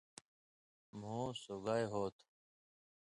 مُھو 0.99 1.17
سُگائی 1.43 1.85
ہوتُھو۔ 1.91 2.25